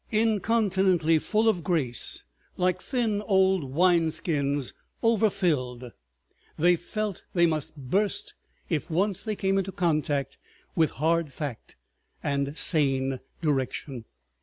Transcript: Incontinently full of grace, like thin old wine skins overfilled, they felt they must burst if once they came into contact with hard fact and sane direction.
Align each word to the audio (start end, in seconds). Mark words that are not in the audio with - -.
Incontinently 0.09 1.19
full 1.19 1.47
of 1.47 1.63
grace, 1.63 2.23
like 2.57 2.81
thin 2.81 3.21
old 3.21 3.63
wine 3.63 4.09
skins 4.09 4.73
overfilled, 5.03 5.91
they 6.57 6.75
felt 6.75 7.21
they 7.35 7.45
must 7.45 7.75
burst 7.77 8.33
if 8.67 8.89
once 8.89 9.21
they 9.21 9.35
came 9.35 9.59
into 9.59 9.71
contact 9.71 10.39
with 10.75 10.89
hard 10.89 11.31
fact 11.31 11.75
and 12.23 12.57
sane 12.57 13.19
direction. 13.43 14.05